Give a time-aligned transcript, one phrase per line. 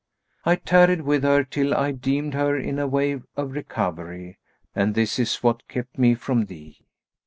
[0.45, 4.39] I tarried with her till I deemed her in a way of recovery,
[4.73, 6.79] and this is what kept me from thee.